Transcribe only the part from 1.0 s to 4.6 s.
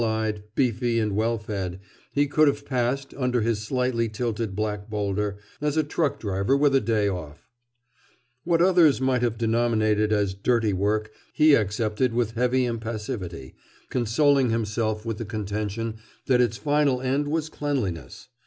well fed, he could have passed, under his slightly tilted